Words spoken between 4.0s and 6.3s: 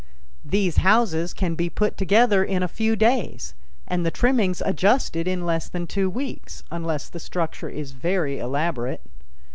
the trimmings adjusted in less than two